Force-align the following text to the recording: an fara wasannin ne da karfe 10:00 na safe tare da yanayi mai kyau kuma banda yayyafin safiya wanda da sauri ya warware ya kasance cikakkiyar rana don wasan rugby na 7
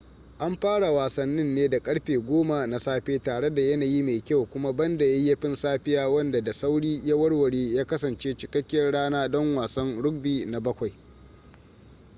an 0.39 0.55
fara 0.55 0.91
wasannin 0.91 1.55
ne 1.55 1.69
da 1.69 1.79
karfe 1.79 2.17
10:00 2.17 2.65
na 2.67 2.79
safe 2.79 3.19
tare 3.23 3.49
da 3.55 3.61
yanayi 3.61 4.03
mai 4.03 4.21
kyau 4.21 4.45
kuma 4.49 4.71
banda 4.73 5.05
yayyafin 5.05 5.55
safiya 5.55 6.09
wanda 6.09 6.41
da 6.41 6.53
sauri 6.53 7.01
ya 7.05 7.15
warware 7.15 7.73
ya 7.73 7.85
kasance 7.85 8.33
cikakkiyar 8.37 8.91
rana 8.91 9.27
don 9.29 9.55
wasan 9.57 10.01
rugby 10.01 10.45
na 10.45 10.59
7 10.59 10.91